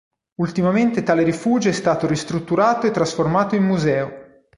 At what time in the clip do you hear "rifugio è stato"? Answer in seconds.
1.21-2.07